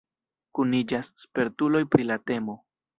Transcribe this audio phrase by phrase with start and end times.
[0.59, 2.63] Kuniĝas spertuloj pri la temo.